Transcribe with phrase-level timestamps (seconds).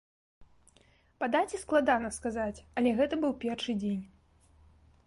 [1.23, 4.03] Па даце складана сказаць, але гэта быў першы дзень.